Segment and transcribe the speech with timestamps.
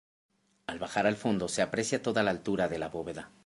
[0.65, 3.29] Al bajar al fondo se aprecia toda la altura de la bóveda.